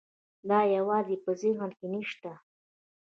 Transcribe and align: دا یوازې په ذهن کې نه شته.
دا 0.49 0.59
یوازې 0.75 1.15
په 1.23 1.31
ذهن 1.41 1.69
کې 1.77 1.85
نه 1.93 2.01
شته. 2.09 2.33